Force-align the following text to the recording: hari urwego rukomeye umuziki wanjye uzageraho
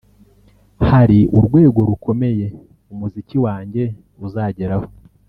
hari 0.89 1.19
urwego 1.37 1.79
rukomeye 1.89 2.45
umuziki 2.91 3.37
wanjye 3.45 3.83
uzageraho 4.25 4.87